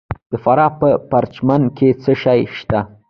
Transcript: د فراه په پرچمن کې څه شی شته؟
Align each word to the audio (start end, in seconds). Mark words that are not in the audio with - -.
د 0.31 0.33
فراه 0.43 0.71
په 0.79 0.89
پرچمن 1.11 1.61
کې 1.77 1.87
څه 2.03 2.11
شی 2.21 2.41
شته؟ 2.57 2.79